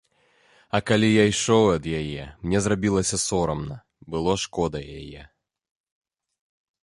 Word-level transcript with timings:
А 0.77 0.79
калі 0.91 1.07
я 1.09 1.25
ішоў 1.31 1.65
ад 1.73 1.85
яе, 1.99 2.23
мне 2.45 2.57
зрабілася 2.67 3.17
сорамна, 3.27 3.77
было 4.13 4.31
шкода 4.45 4.79
яе. 5.01 5.27